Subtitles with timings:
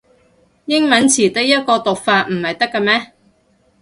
[0.65, 3.11] 英文詞得一個讀法唔係得咖咩